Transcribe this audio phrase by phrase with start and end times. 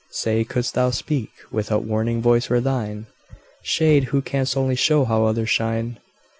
[0.09, 3.05] Say, could'st thou speak, what warning voice were thine?
[3.61, 5.99] Shade, who canst only show how others shine!